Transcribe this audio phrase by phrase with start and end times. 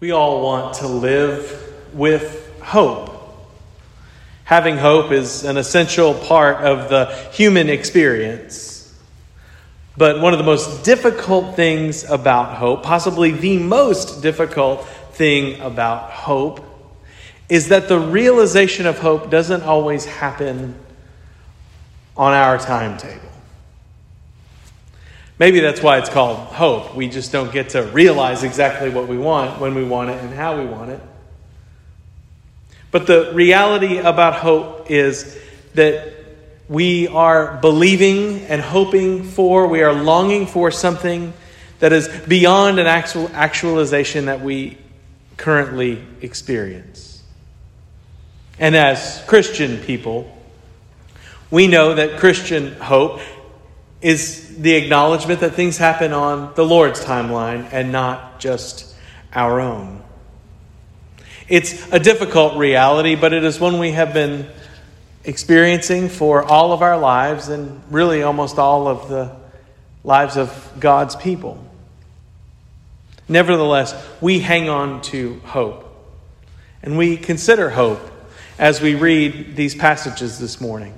[0.00, 3.10] We all want to live with hope.
[4.44, 8.98] Having hope is an essential part of the human experience.
[9.98, 16.10] But one of the most difficult things about hope, possibly the most difficult thing about
[16.10, 16.64] hope,
[17.50, 20.76] is that the realization of hope doesn't always happen
[22.16, 23.29] on our timetable.
[25.40, 26.94] Maybe that's why it's called hope.
[26.94, 30.34] We just don't get to realize exactly what we want when we want it and
[30.34, 31.00] how we want it.
[32.90, 35.40] But the reality about hope is
[35.72, 36.12] that
[36.68, 41.32] we are believing and hoping for, we are longing for something
[41.78, 44.76] that is beyond an actual actualization that we
[45.38, 47.22] currently experience.
[48.58, 50.36] And as Christian people,
[51.50, 53.20] we know that Christian hope
[54.02, 58.94] is the acknowledgement that things happen on the Lord's timeline and not just
[59.32, 60.02] our own.
[61.48, 64.48] It's a difficult reality, but it is one we have been
[65.24, 69.36] experiencing for all of our lives and really almost all of the
[70.02, 71.62] lives of God's people.
[73.28, 75.86] Nevertheless, we hang on to hope.
[76.82, 78.00] And we consider hope
[78.58, 80.94] as we read these passages this morning.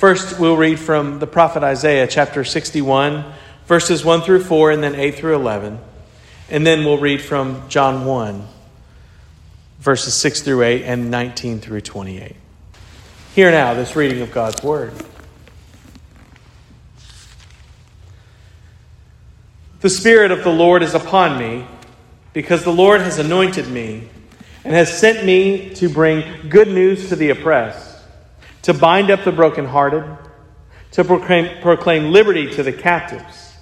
[0.00, 3.22] First, we'll read from the prophet Isaiah, chapter 61,
[3.66, 5.78] verses 1 through 4, and then 8 through 11.
[6.48, 8.48] And then we'll read from John 1,
[9.80, 12.34] verses 6 through 8, and 19 through 28.
[13.34, 14.94] Hear now this reading of God's Word.
[19.82, 21.66] The Spirit of the Lord is upon me,
[22.32, 24.08] because the Lord has anointed me
[24.64, 27.89] and has sent me to bring good news to the oppressed
[28.62, 30.04] to bind up the brokenhearted,
[30.92, 33.54] to proclaim, proclaim liberty to the captives,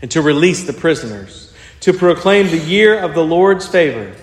[0.00, 4.14] and to release the prisoners, to proclaim the year of the Lord's favor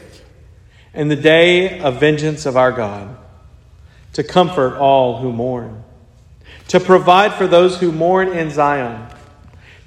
[0.94, 3.18] and the day of vengeance of our God,
[4.14, 5.84] to comfort all who mourn,
[6.70, 9.08] to provide for those who mourn in Zion,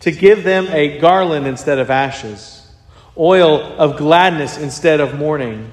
[0.01, 2.69] to give them a garland instead of ashes,
[3.17, 5.73] oil of gladness instead of mourning,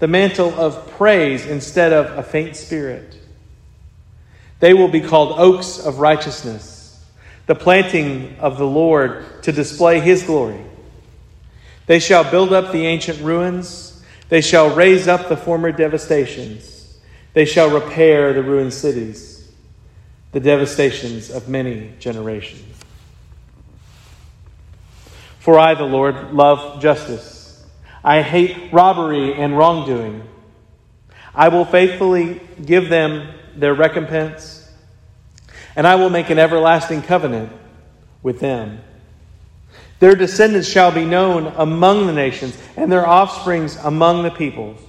[0.00, 3.21] the mantle of praise instead of a faint spirit
[4.62, 7.04] they will be called oaks of righteousness,
[7.46, 10.64] the planting of the Lord to display his glory.
[11.86, 16.96] They shall build up the ancient ruins, they shall raise up the former devastations,
[17.32, 19.50] they shall repair the ruined cities,
[20.30, 22.62] the devastations of many generations.
[25.40, 27.66] For I, the Lord, love justice.
[28.04, 30.22] I hate robbery and wrongdoing.
[31.34, 33.26] I will faithfully give them
[33.56, 34.70] their recompense,
[35.76, 37.52] and I will make an everlasting covenant
[38.22, 38.80] with them.
[39.98, 44.80] Their descendants shall be known among the nations, and their offsprings among the peoples.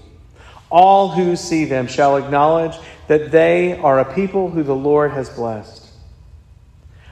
[0.71, 2.75] All who see them shall acknowledge
[3.07, 5.87] that they are a people who the Lord has blessed.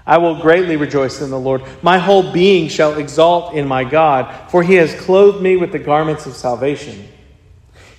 [0.05, 1.61] I will greatly rejoice in the Lord.
[1.83, 5.79] My whole being shall exalt in my God, for he has clothed me with the
[5.79, 7.07] garments of salvation.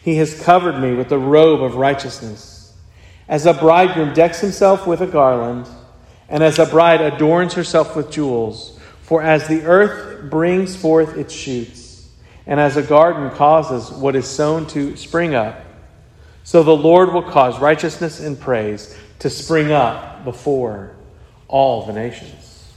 [0.02, 2.51] He has covered me with the robe of righteousness
[3.28, 5.68] as a bridegroom decks himself with a garland,
[6.28, 8.78] and as a bride adorns herself with jewels.
[9.02, 12.08] For as the earth brings forth its shoots,
[12.46, 15.64] and as a garden causes what is sown to spring up,
[16.44, 20.96] so the Lord will cause righteousness and praise to spring up before
[21.46, 22.72] all the nations.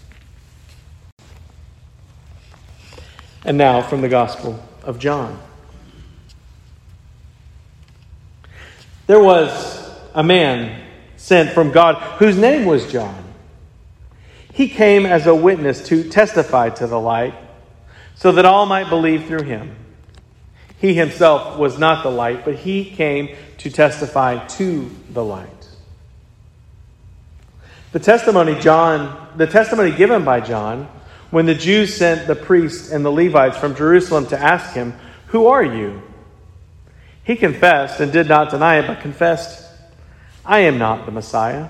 [3.43, 5.39] And now from the Gospel of John.
[9.07, 9.74] There was
[10.15, 10.81] a man
[11.17, 13.23] sent from God whose name was John.
[14.51, 17.35] He came as a witness to testify to the light,
[18.15, 19.75] so that all might believe through him.
[20.77, 25.49] He himself was not the light, but he came to testify to the light.
[27.91, 30.87] The testimony John, the testimony given by John
[31.31, 34.93] when the Jews sent the priests and the Levites from Jerusalem to ask him,
[35.27, 36.01] "Who are you?"
[37.23, 39.64] He confessed and did not deny it, but confessed
[40.45, 41.69] I am not the Messiah.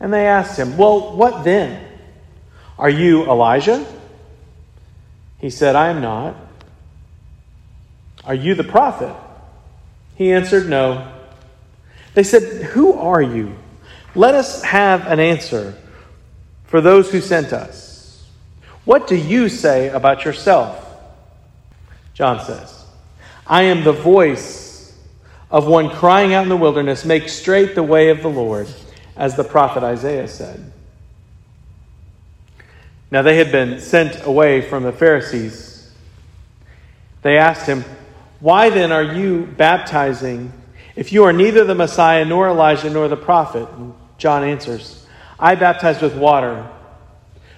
[0.00, 1.84] And they asked him, Well, what then?
[2.78, 3.84] Are you Elijah?
[5.38, 6.36] He said, I am not.
[8.24, 9.14] Are you the prophet?
[10.16, 11.12] He answered, No.
[12.14, 13.56] They said, Who are you?
[14.14, 15.76] Let us have an answer
[16.64, 18.26] for those who sent us.
[18.84, 20.84] What do you say about yourself?
[22.14, 22.84] John says,
[23.46, 24.67] I am the voice
[25.50, 28.68] of one crying out in the wilderness, Make straight the way of the Lord,
[29.16, 30.72] as the prophet Isaiah said.
[33.10, 35.90] Now they had been sent away from the Pharisees.
[37.22, 37.84] They asked him,
[38.40, 40.52] Why then are you baptizing
[40.94, 43.68] if you are neither the Messiah, nor Elijah, nor the prophet?
[43.70, 45.06] And John answers,
[45.38, 46.68] I baptize with water.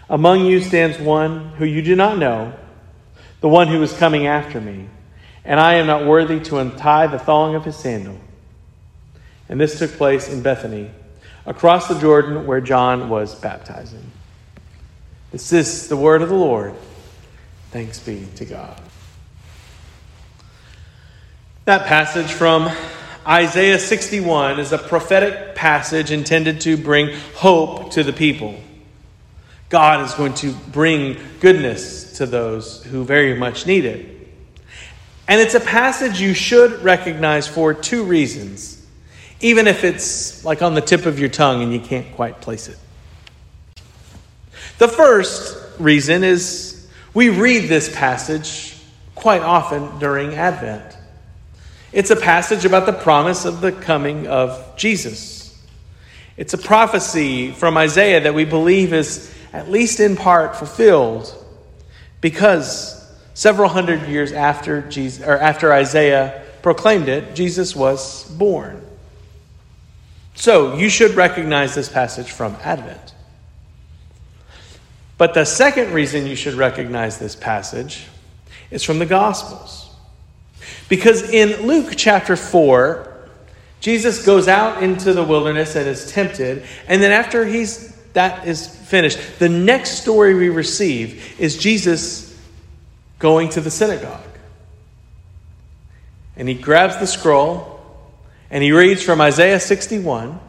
[0.09, 2.53] Among you stands one who you do not know,
[3.41, 4.89] the one who is coming after me,
[5.45, 8.19] and I am not worthy to untie the thong of his sandal.
[9.49, 10.91] And this took place in Bethany,
[11.47, 14.11] across the Jordan where John was baptizing.
[15.33, 16.75] This is the word of the Lord.
[17.71, 18.81] Thanks be to God.
[21.65, 22.71] That passage from
[23.27, 28.59] Isaiah 61 is a prophetic passage intended to bring hope to the people.
[29.69, 34.20] God is going to bring goodness to those who very much need it.
[35.29, 38.85] And it's a passage you should recognize for two reasons,
[39.41, 42.69] even if it's like on the tip of your tongue and you can't quite place
[42.69, 42.79] it.
[44.79, 48.77] The first reason is we read this passage
[49.15, 50.97] quite often during Advent.
[51.93, 55.41] It's a passage about the promise of the coming of Jesus.
[56.37, 61.35] It's a prophecy from Isaiah that we believe is at least in part fulfilled
[62.21, 63.00] because
[63.35, 68.85] several hundred years after Jesus or after Isaiah proclaimed it, Jesus was born.
[70.35, 73.15] So, you should recognize this passage from Advent.
[75.19, 78.07] But the second reason you should recognize this passage
[78.71, 79.91] is from the Gospels.
[80.89, 83.29] Because in Luke chapter 4,
[83.81, 88.67] Jesus goes out into the wilderness and is tempted, and then after he's that is
[88.67, 92.30] finished, the next story we receive is Jesus
[93.21, 94.21] going to the synagogue.
[96.37, 97.81] And he grabs the scroll
[98.51, 100.41] and he reads from Isaiah 61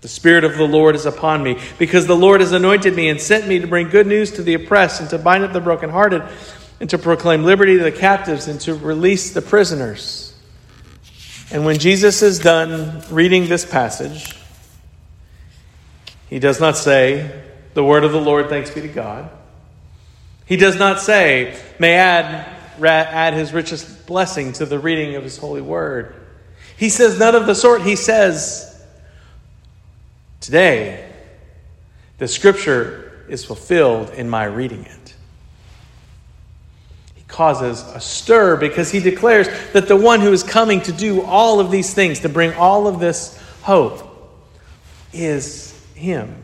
[0.00, 3.20] the Spirit of the Lord is upon me, because the Lord has anointed me and
[3.20, 6.22] sent me to bring good news to the oppressed, and to bind up the brokenhearted,
[6.78, 10.36] and to proclaim liberty to the captives, and to release the prisoners.
[11.50, 14.36] And when Jesus is done reading this passage,
[16.30, 17.42] he does not say,
[17.74, 19.30] The word of the Lord, thanks be to God.
[20.48, 22.46] He does not say, May add,
[22.82, 26.14] add his richest blessing to the reading of his holy word.
[26.78, 27.82] He says none of the sort.
[27.82, 28.82] He says,
[30.40, 31.12] Today,
[32.16, 35.14] the scripture is fulfilled in my reading it.
[37.14, 41.20] He causes a stir because he declares that the one who is coming to do
[41.22, 44.32] all of these things, to bring all of this hope,
[45.12, 46.42] is him.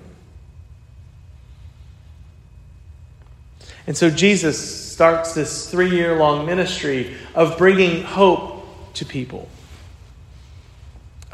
[3.86, 9.48] And so Jesus starts this three year long ministry of bringing hope to people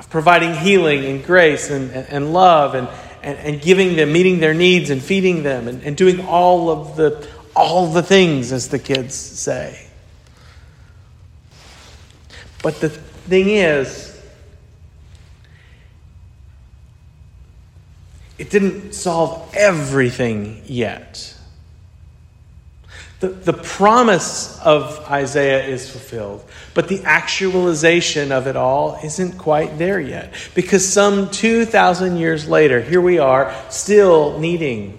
[0.01, 2.89] of providing healing and grace and, and, and love and,
[3.23, 6.97] and, and, giving them, meeting their needs and feeding them and, and doing all of
[6.97, 9.87] the all the things, as the kids say.
[12.63, 14.19] But the thing is,
[18.39, 21.37] it didn't solve everything yet.
[23.21, 29.77] The, the promise of Isaiah is fulfilled, but the actualization of it all isn't quite
[29.77, 30.33] there yet.
[30.55, 34.99] Because some 2,000 years later, here we are, still needing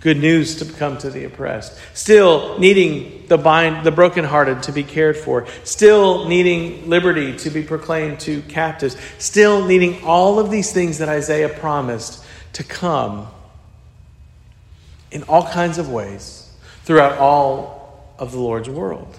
[0.00, 4.84] good news to come to the oppressed, still needing the, bind, the brokenhearted to be
[4.84, 10.70] cared for, still needing liberty to be proclaimed to captives, still needing all of these
[10.70, 12.22] things that Isaiah promised
[12.52, 13.26] to come
[15.10, 16.50] in all kinds of ways
[16.84, 19.16] throughout all of the Lord's world.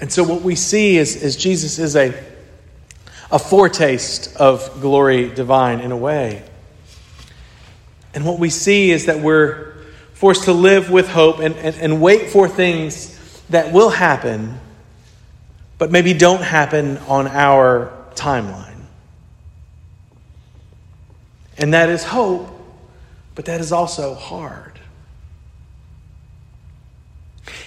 [0.00, 2.12] And so, what we see is, is Jesus is a,
[3.30, 6.42] a foretaste of glory divine in a way.
[8.14, 9.74] And what we see is that we're
[10.12, 13.18] forced to live with hope and, and, and wait for things
[13.50, 14.58] that will happen,
[15.78, 18.68] but maybe don't happen on our timeline.
[21.58, 22.51] And that is hope
[23.34, 24.78] but that is also hard.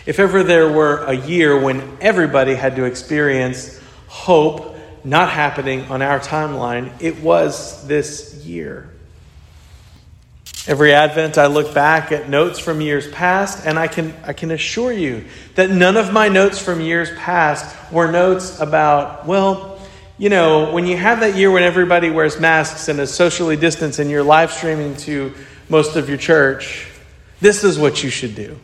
[0.05, 6.01] If ever there were a year when everybody had to experience hope not happening on
[6.01, 8.89] our timeline, it was this year.
[10.67, 14.49] Every Advent, I look back at notes from years past, and I can, I can
[14.49, 19.79] assure you that none of my notes from years past were notes about, well,
[20.17, 23.99] you know, when you have that year when everybody wears masks and is socially distanced
[23.99, 25.33] and you're live streaming to
[25.69, 26.89] most of your church,
[27.41, 28.59] this is what you should do.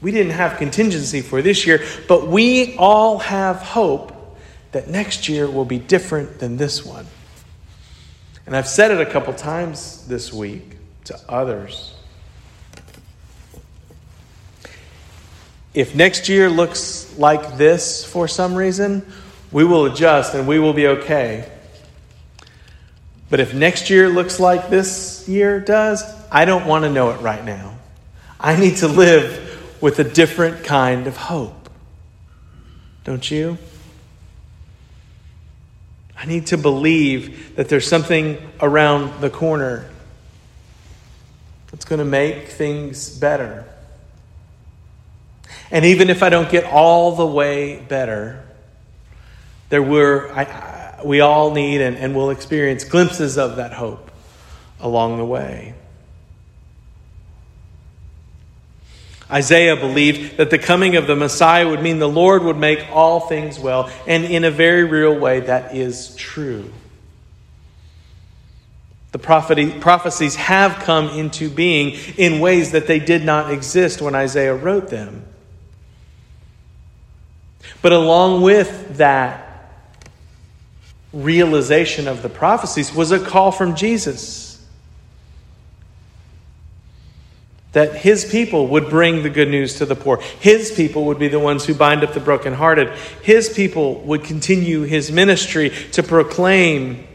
[0.00, 4.38] We didn't have contingency for this year, but we all have hope
[4.72, 7.06] that next year will be different than this one.
[8.46, 11.94] And I've said it a couple times this week to others.
[15.74, 19.06] If next year looks like this for some reason,
[19.52, 21.48] we will adjust and we will be okay.
[23.30, 27.20] But if next year looks like this year does, I don't want to know it
[27.20, 27.78] right now.
[28.38, 29.46] I need to live
[29.80, 31.70] with a different kind of hope.
[33.04, 33.56] Don't you?
[36.18, 39.88] I need to believe that there's something around the corner
[41.70, 43.64] that's going to make things better.
[45.70, 48.44] And even if I don't get all the way better,
[49.70, 50.69] there were, I,
[51.04, 54.10] we all need and, and will experience glimpses of that hope
[54.80, 55.74] along the way.
[59.30, 63.20] Isaiah believed that the coming of the Messiah would mean the Lord would make all
[63.20, 66.72] things well, and in a very real way, that is true.
[69.12, 74.54] The prophecies have come into being in ways that they did not exist when Isaiah
[74.54, 75.24] wrote them.
[77.82, 79.49] But along with that
[81.12, 84.50] realization of the prophecies was a call from Jesus
[87.72, 90.20] that his people would bring the good news to the poor.
[90.40, 92.88] His people would be the ones who bind up the brokenhearted.
[93.22, 97.06] His people would continue his ministry to proclaim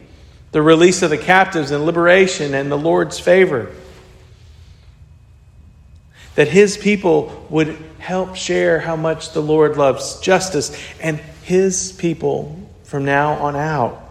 [0.51, 3.75] the release of the captives and liberation and the Lord's favor.
[6.35, 12.64] That his people would help share how much the Lord loves justice, and his people
[12.95, 14.01] from now on out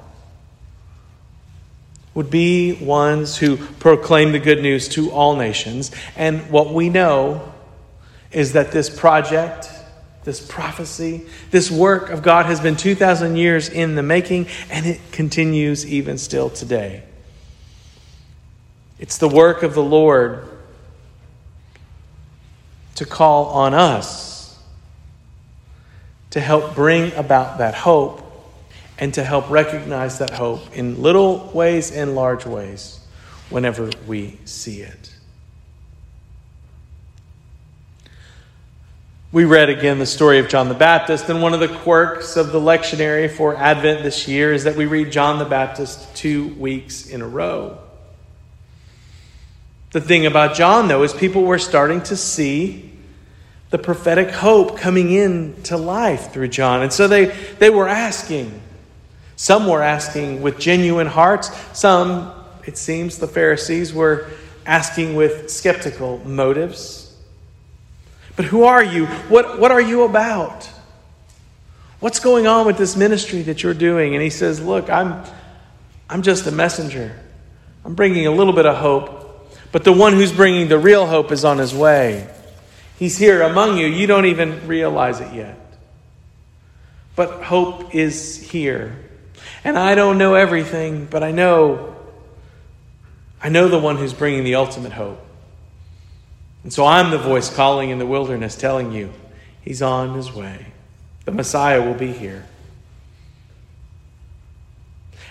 [2.13, 5.91] would be ones who proclaim the good news to all nations.
[6.17, 7.51] And what we know
[8.31, 9.71] is that this project,
[10.25, 15.01] this prophecy, this work of God has been 2,000 years in the making, and it
[15.13, 17.05] continues even still today.
[18.99, 20.47] It's the work of the Lord
[22.97, 24.59] to call on us
[26.33, 28.21] to help bring about that hope
[28.99, 33.01] and to help recognize that hope in little ways and large ways
[33.51, 35.11] whenever we see it.
[39.33, 42.53] We read again the story of John the Baptist, and one of the quirks of
[42.53, 47.09] the lectionary for Advent this year is that we read John the Baptist two weeks
[47.09, 47.79] in a row.
[49.91, 52.93] The thing about John, though, is people were starting to see
[53.71, 56.83] the prophetic hope coming into life through John.
[56.83, 57.27] And so they,
[57.59, 58.61] they were asking,
[59.37, 61.51] some were asking with genuine hearts.
[61.79, 62.33] Some,
[62.67, 64.31] it seems, the Pharisees were
[64.67, 67.17] asking with skeptical motives.
[68.37, 69.07] But who are you?
[69.07, 70.69] What, what are you about?
[72.01, 74.15] What's going on with this ministry that you're doing?
[74.15, 75.25] And he says, Look, I'm,
[76.09, 77.19] I'm just a messenger.
[77.85, 81.33] I'm bringing a little bit of hope, but the one who's bringing the real hope
[81.33, 82.29] is on his way.
[82.99, 83.87] He's here among you.
[83.87, 85.59] You don't even realize it yet.
[87.17, 89.04] But hope is here.
[89.65, 91.95] And I don't know everything, but I know
[93.45, 95.21] I know the one who's bringing the ultimate hope.
[96.63, 99.13] And so I'm the voice calling in the wilderness telling you
[99.61, 100.69] he's on his way.
[101.27, 102.47] The Messiah will be here.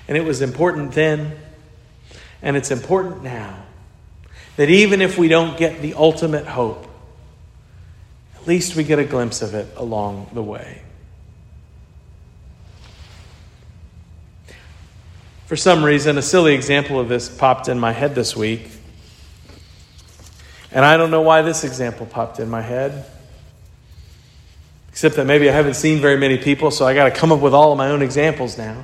[0.07, 1.35] And it was important then,
[2.43, 3.65] and it's important now,
[4.57, 6.87] that even if we don't get the ultimate hope,
[8.35, 10.83] at least we get a glimpse of it along the way.
[15.53, 18.71] For some reason, a silly example of this popped in my head this week.
[20.71, 23.05] And I don't know why this example popped in my head.
[24.89, 27.39] Except that maybe I haven't seen very many people, so I got to come up
[27.39, 28.83] with all of my own examples now.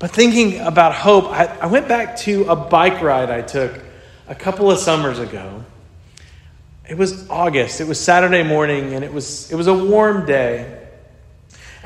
[0.00, 3.80] But thinking about hope, I, I, went back to a bike ride I took
[4.26, 5.64] a couple of summers ago.
[6.88, 7.80] It was August.
[7.80, 10.85] It was Saturday morning, and it was, it was a warm day.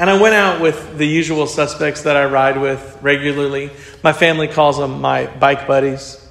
[0.01, 3.69] And I went out with the usual suspects that I ride with regularly.
[4.03, 6.27] My family calls them my bike buddies.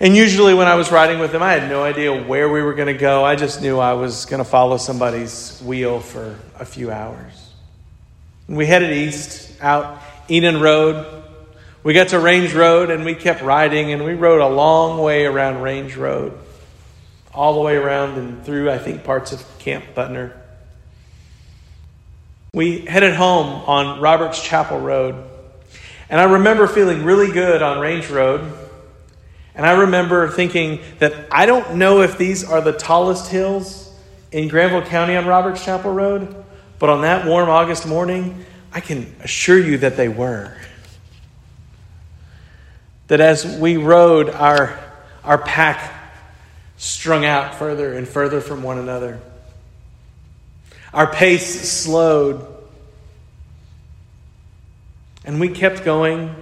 [0.00, 2.74] And usually, when I was riding with them, I had no idea where we were
[2.74, 3.24] going to go.
[3.24, 7.50] I just knew I was going to follow somebody's wheel for a few hours.
[8.48, 11.22] We headed east, out Enon Road.
[11.84, 15.24] We got to Range Road and we kept riding, and we rode a long way
[15.24, 16.36] around Range Road,
[17.32, 20.32] all the way around and through, I think, parts of Camp Butner.
[22.54, 25.14] We headed home on Roberts Chapel Road.
[26.10, 28.52] And I remember feeling really good on Range Road.
[29.54, 33.90] And I remember thinking that I don't know if these are the tallest hills
[34.32, 36.44] in Granville County on Roberts Chapel Road,
[36.78, 40.54] but on that warm August morning, I can assure you that they were.
[43.08, 44.78] that as we rode, our,
[45.24, 45.90] our pack
[46.76, 49.22] strung out further and further from one another.
[50.92, 52.46] Our pace slowed.
[55.24, 56.34] And we kept going.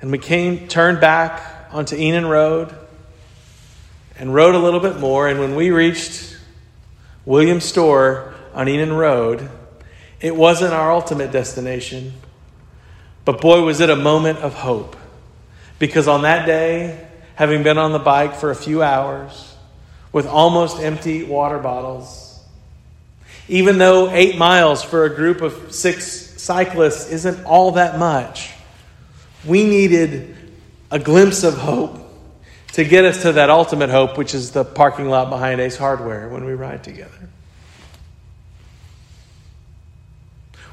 [0.00, 2.74] And we came, turned back onto Enon Road
[4.18, 5.28] and rode a little bit more.
[5.28, 6.36] And when we reached
[7.24, 9.48] Williams Store on Enon Road,
[10.20, 12.12] it wasn't our ultimate destination.
[13.24, 14.96] But boy, was it a moment of hope.
[15.78, 19.54] Because on that day, having been on the bike for a few hours
[20.12, 22.25] with almost empty water bottles,
[23.48, 28.52] even though eight miles for a group of six cyclists isn't all that much,
[29.44, 30.36] we needed
[30.90, 31.98] a glimpse of hope
[32.72, 36.28] to get us to that ultimate hope, which is the parking lot behind Ace Hardware
[36.28, 37.28] when we ride together.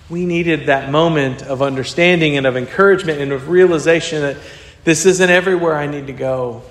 [0.10, 4.38] We needed that moment of understanding and of encouragement and of realization that
[4.84, 6.64] this isn't everywhere I need to go,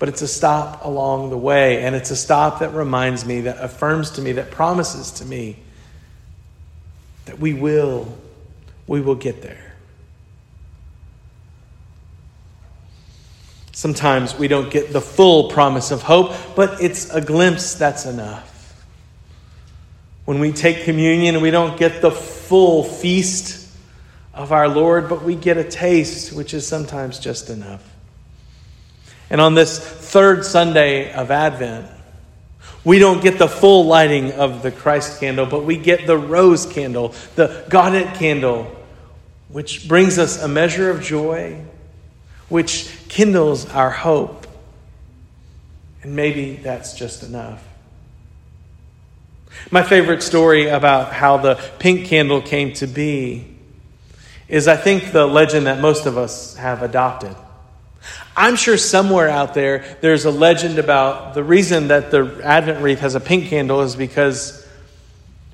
[0.00, 1.84] but it's a stop along the way.
[1.84, 5.56] And it's a stop that reminds me, that affirms to me, that promises to me
[7.26, 8.08] that we will,
[8.86, 9.74] we will get there.
[13.72, 18.86] Sometimes we don't get the full promise of hope, but it's a glimpse that's enough.
[20.24, 23.68] When we take communion, we don't get the full feast
[24.32, 27.89] of our Lord, but we get a taste, which is sometimes just enough.
[29.30, 31.86] And on this third Sunday of Advent,
[32.84, 36.66] we don't get the full lighting of the Christ candle, but we get the rose
[36.66, 38.74] candle, the Gaudete candle,
[39.48, 41.62] which brings us a measure of joy,
[42.48, 44.46] which kindles our hope.
[46.02, 47.62] And maybe that's just enough.
[49.70, 53.56] My favorite story about how the pink candle came to be
[54.48, 57.36] is, I think, the legend that most of us have adopted.
[58.36, 63.00] I'm sure somewhere out there there's a legend about the reason that the Advent wreath
[63.00, 64.66] has a pink candle is because,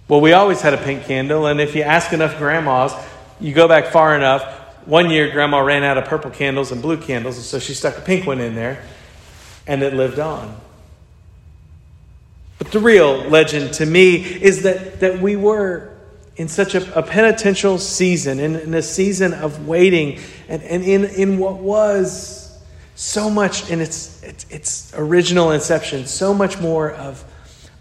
[0.08, 2.92] well, we always had a pink candle, and if you ask enough grandmas,
[3.40, 4.44] you go back far enough,
[4.86, 7.98] one year grandma ran out of purple candles and blue candles, and so she stuck
[7.98, 8.84] a pink one in there,
[9.66, 10.56] and it lived on.
[12.58, 15.92] But the real legend to me is that, that we were
[16.36, 21.04] in such a, a penitential season, in, in, a season of waiting, and, and in,
[21.04, 22.45] in what was
[22.96, 27.22] so much in its, its, its original inception, so much more of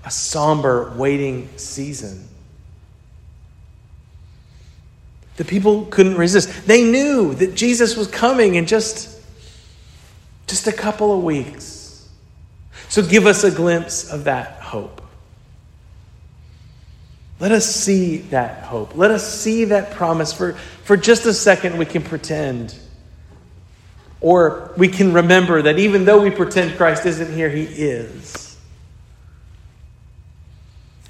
[0.03, 2.27] a somber waiting season.
[5.37, 6.67] The people couldn't resist.
[6.67, 9.19] They knew that Jesus was coming in just,
[10.47, 12.07] just a couple of weeks.
[12.89, 15.01] So give us a glimpse of that hope.
[17.39, 18.95] Let us see that hope.
[18.95, 20.33] Let us see that promise.
[20.33, 22.77] For, for just a second, we can pretend.
[24.21, 28.57] Or we can remember that even though we pretend Christ isn't here, he is.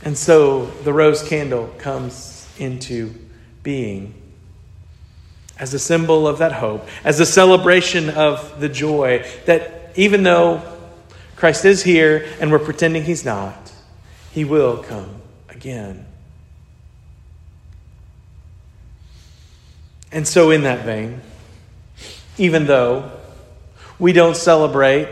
[0.04, 3.14] And so the rose candle comes into
[3.64, 4.14] being
[5.58, 10.62] as a symbol of that hope, as a celebration of the joy that even though
[11.36, 13.72] Christ is here and we're pretending he's not,
[14.32, 16.06] he will come again.
[20.12, 21.22] And so, in that vein,
[22.38, 23.12] even though
[24.00, 25.08] we don't celebrate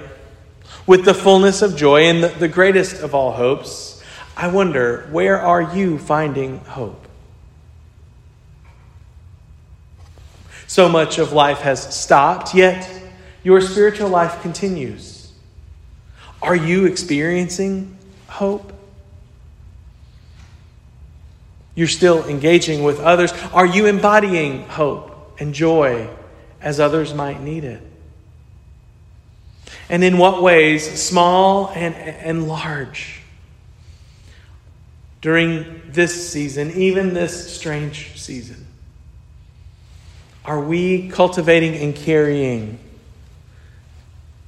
[0.85, 4.03] with the fullness of joy and the, greatest of all hopes,
[4.35, 7.07] I wonder where are you finding hope?
[10.67, 12.89] So much of life has stopped, yet
[13.43, 15.31] your spiritual life continues.
[16.41, 18.73] Are you experiencing hope?
[21.75, 23.31] You're still engaging with others.
[23.53, 26.09] Are you embodying hope and joy
[26.63, 27.81] as others might need it?
[29.89, 33.21] And in what ways, small and, and large,
[35.21, 38.65] during this season, even this strange season,
[40.45, 42.79] are we cultivating and carrying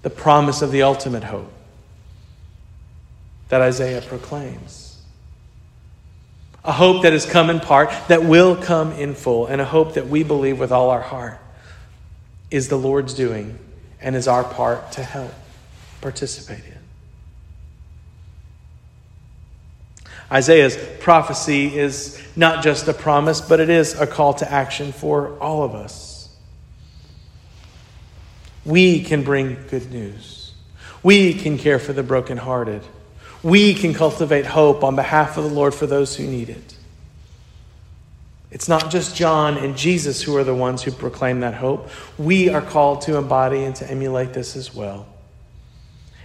[0.01, 1.51] the promise of the ultimate hope
[3.49, 4.85] that Isaiah proclaims?
[6.65, 9.93] a hope that has come in part, that will come in full, and a hope
[9.93, 11.39] that we believe with all our heart
[12.51, 13.57] is the Lord's doing
[14.01, 15.33] and is our part to help
[16.01, 16.73] participate in.
[20.31, 25.37] Isaiah's prophecy is not just a promise, but it is a call to action for
[25.39, 26.35] all of us.
[28.65, 30.53] We can bring good news.
[31.03, 32.81] We can care for the brokenhearted
[33.45, 36.75] we can cultivate hope on behalf of the Lord for those who need it.
[38.55, 41.89] It's not just John and Jesus who are the ones who proclaim that hope.
[42.17, 45.07] We are called to embody and to emulate this as well.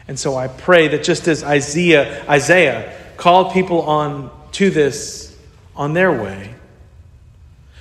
[0.06, 5.36] And so I pray that just as Isaiah, Isaiah called people on to this
[5.74, 6.54] on their way,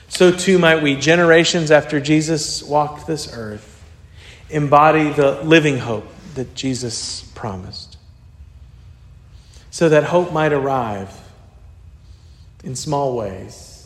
[0.08, 3.86] so too might we, generations after Jesus walked this earth,
[4.50, 7.98] embody the living hope that Jesus promised.
[9.70, 11.16] So that hope might arrive
[12.64, 13.79] in small ways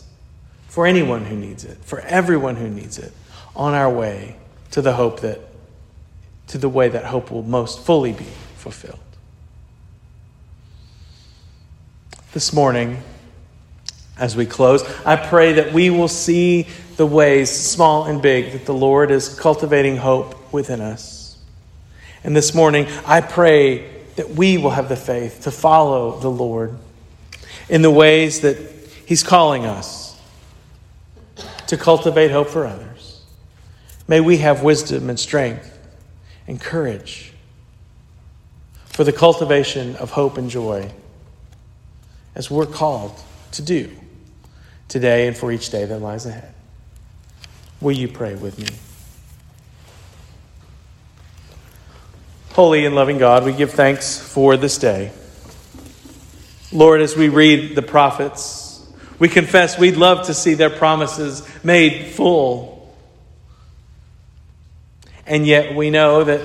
[0.73, 3.13] for anyone who needs it, for everyone who needs it,
[3.55, 4.36] on our way
[4.71, 5.39] to the hope that,
[6.47, 8.97] to the way that hope will most fully be fulfilled.
[12.31, 13.03] This morning,
[14.17, 16.65] as we close, I pray that we will see
[16.97, 21.38] the ways, small and big, that the Lord is cultivating hope within us.
[22.23, 26.75] And this morning, I pray that we will have the faith to follow the Lord
[27.69, 28.57] in the ways that
[29.05, 30.02] He's calling us
[31.67, 33.21] to cultivate hope for others.
[34.08, 35.78] May we have wisdom and strength
[36.47, 37.34] and courage
[38.86, 40.91] for the cultivation of hope and joy
[42.36, 43.13] as we're called
[43.52, 43.89] to do
[44.88, 46.54] today and for each day that lies ahead.
[47.82, 48.67] Will you pray with me?
[52.54, 55.12] Holy and loving God, we give thanks for this day.
[56.71, 58.62] Lord, as we read the prophets,
[59.23, 62.93] we confess we'd love to see their promises made full.
[65.25, 66.41] And yet we know that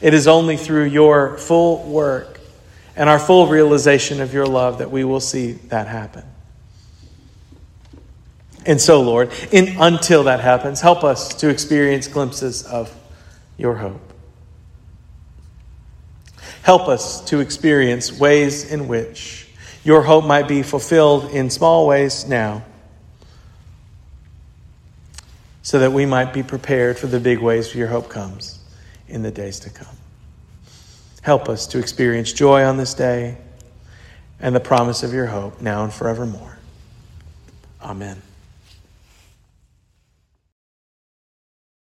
[0.00, 2.38] it is only through your full work
[2.94, 6.22] and our full realization of your love that we will see that happen.
[8.64, 12.94] And so, Lord, in, until that happens, help us to experience glimpses of
[13.56, 14.12] your hope.
[16.62, 19.47] Help us to experience ways in which
[19.88, 22.62] your hope might be fulfilled in small ways now,
[25.62, 28.58] so that we might be prepared for the big ways your hope comes
[29.08, 29.96] in the days to come.
[31.22, 33.38] Help us to experience joy on this day
[34.40, 36.58] and the promise of your hope now and forevermore.
[37.80, 38.27] Amen.